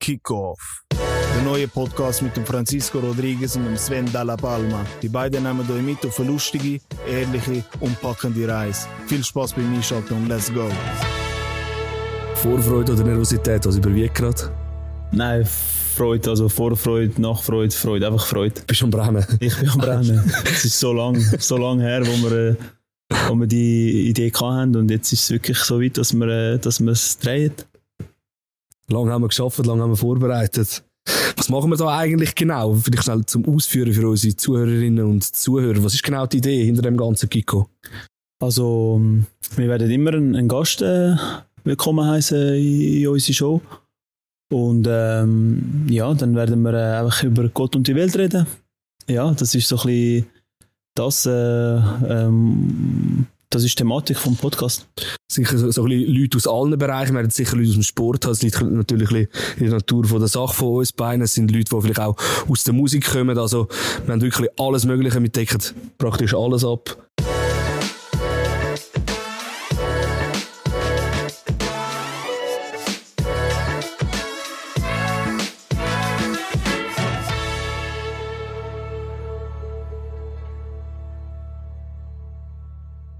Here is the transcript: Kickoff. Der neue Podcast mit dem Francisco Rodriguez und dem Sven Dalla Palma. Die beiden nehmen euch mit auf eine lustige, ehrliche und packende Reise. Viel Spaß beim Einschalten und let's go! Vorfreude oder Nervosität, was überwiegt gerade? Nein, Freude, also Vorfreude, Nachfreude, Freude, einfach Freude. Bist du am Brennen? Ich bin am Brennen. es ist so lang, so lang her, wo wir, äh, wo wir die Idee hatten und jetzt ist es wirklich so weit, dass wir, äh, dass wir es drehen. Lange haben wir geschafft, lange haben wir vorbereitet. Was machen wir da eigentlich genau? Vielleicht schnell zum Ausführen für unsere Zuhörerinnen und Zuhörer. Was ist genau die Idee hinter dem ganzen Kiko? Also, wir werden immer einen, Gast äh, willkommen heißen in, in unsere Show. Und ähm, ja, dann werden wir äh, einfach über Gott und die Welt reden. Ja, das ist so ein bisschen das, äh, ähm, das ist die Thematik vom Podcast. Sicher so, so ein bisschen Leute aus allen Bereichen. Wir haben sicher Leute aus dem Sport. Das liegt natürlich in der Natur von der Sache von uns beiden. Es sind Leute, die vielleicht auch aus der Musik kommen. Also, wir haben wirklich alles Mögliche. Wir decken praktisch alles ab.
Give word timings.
Kickoff. 0.00 0.84
Der 0.92 1.42
neue 1.44 1.68
Podcast 1.68 2.22
mit 2.22 2.36
dem 2.36 2.44
Francisco 2.44 2.98
Rodriguez 2.98 3.56
und 3.56 3.64
dem 3.64 3.76
Sven 3.76 4.10
Dalla 4.12 4.36
Palma. 4.36 4.84
Die 5.02 5.08
beiden 5.08 5.42
nehmen 5.42 5.60
euch 5.70 5.82
mit 5.82 6.04
auf 6.06 6.18
eine 6.18 6.30
lustige, 6.30 6.80
ehrliche 7.08 7.64
und 7.80 8.00
packende 8.00 8.48
Reise. 8.48 8.86
Viel 9.06 9.22
Spaß 9.22 9.52
beim 9.52 9.74
Einschalten 9.74 10.14
und 10.14 10.28
let's 10.28 10.52
go! 10.52 10.68
Vorfreude 12.34 12.92
oder 12.92 13.04
Nervosität, 13.04 13.66
was 13.66 13.76
überwiegt 13.76 14.14
gerade? 14.14 14.52
Nein, 15.12 15.44
Freude, 15.44 16.30
also 16.30 16.48
Vorfreude, 16.48 17.20
Nachfreude, 17.20 17.74
Freude, 17.74 18.06
einfach 18.06 18.26
Freude. 18.26 18.60
Bist 18.66 18.80
du 18.80 18.84
am 18.84 18.90
Brennen? 18.90 19.26
Ich 19.40 19.56
bin 19.58 19.68
am 19.68 19.78
Brennen. 19.78 20.32
es 20.44 20.64
ist 20.64 20.78
so 20.78 20.92
lang, 20.92 21.16
so 21.38 21.56
lang 21.56 21.80
her, 21.80 22.06
wo 22.06 22.30
wir, 22.30 22.50
äh, 22.50 22.56
wo 23.28 23.34
wir 23.34 23.46
die 23.46 24.08
Idee 24.08 24.30
hatten 24.32 24.76
und 24.76 24.90
jetzt 24.90 25.12
ist 25.12 25.24
es 25.24 25.30
wirklich 25.30 25.58
so 25.58 25.80
weit, 25.80 25.98
dass 25.98 26.14
wir, 26.14 26.28
äh, 26.28 26.58
dass 26.58 26.80
wir 26.80 26.92
es 26.92 27.18
drehen. 27.18 27.52
Lange 28.90 29.12
haben 29.12 29.22
wir 29.22 29.28
geschafft, 29.28 29.64
lange 29.66 29.82
haben 29.82 29.90
wir 29.90 29.96
vorbereitet. 29.96 30.82
Was 31.36 31.48
machen 31.50 31.70
wir 31.70 31.76
da 31.76 31.96
eigentlich 31.96 32.34
genau? 32.34 32.74
Vielleicht 32.74 33.04
schnell 33.04 33.24
zum 33.26 33.44
Ausführen 33.46 33.92
für 33.92 34.08
unsere 34.08 34.34
Zuhörerinnen 34.34 35.04
und 35.04 35.24
Zuhörer. 35.24 35.82
Was 35.84 35.94
ist 35.94 36.02
genau 36.02 36.26
die 36.26 36.38
Idee 36.38 36.64
hinter 36.64 36.82
dem 36.82 36.96
ganzen 36.96 37.28
Kiko? 37.28 37.68
Also, 38.40 39.00
wir 39.56 39.68
werden 39.68 39.90
immer 39.90 40.14
einen, 40.14 40.48
Gast 40.48 40.80
äh, 40.80 41.16
willkommen 41.64 42.06
heißen 42.06 42.54
in, 42.54 43.02
in 43.02 43.08
unsere 43.08 43.34
Show. 43.34 43.60
Und 44.50 44.86
ähm, 44.88 45.86
ja, 45.90 46.12
dann 46.14 46.34
werden 46.34 46.62
wir 46.62 46.72
äh, 46.72 46.98
einfach 46.98 47.22
über 47.24 47.48
Gott 47.48 47.76
und 47.76 47.86
die 47.86 47.94
Welt 47.94 48.16
reden. 48.16 48.46
Ja, 49.06 49.30
das 49.32 49.54
ist 49.54 49.68
so 49.68 49.76
ein 49.76 49.86
bisschen 49.86 50.26
das, 50.94 51.26
äh, 51.26 51.30
ähm, 51.30 53.26
das 53.50 53.64
ist 53.64 53.72
die 53.72 53.82
Thematik 53.82 54.18
vom 54.18 54.36
Podcast. 54.36 54.86
Sicher 55.30 55.56
so, 55.56 55.70
so 55.70 55.82
ein 55.84 55.88
bisschen 55.88 56.14
Leute 56.14 56.36
aus 56.36 56.46
allen 56.46 56.78
Bereichen. 56.78 57.14
Wir 57.14 57.22
haben 57.22 57.30
sicher 57.30 57.56
Leute 57.56 57.70
aus 57.70 57.74
dem 57.74 57.82
Sport. 57.82 58.24
Das 58.24 58.42
liegt 58.42 58.60
natürlich 58.60 59.10
in 59.10 59.28
der 59.64 59.70
Natur 59.70 60.04
von 60.04 60.18
der 60.18 60.28
Sache 60.28 60.54
von 60.54 60.76
uns 60.76 60.92
beiden. 60.92 61.22
Es 61.22 61.34
sind 61.34 61.50
Leute, 61.50 61.74
die 61.74 61.80
vielleicht 61.80 62.00
auch 62.00 62.16
aus 62.48 62.64
der 62.64 62.74
Musik 62.74 63.10
kommen. 63.10 63.38
Also, 63.38 63.68
wir 64.04 64.12
haben 64.12 64.20
wirklich 64.20 64.50
alles 64.58 64.84
Mögliche. 64.84 65.20
Wir 65.22 65.30
decken 65.30 65.62
praktisch 65.96 66.34
alles 66.34 66.64
ab. 66.64 67.07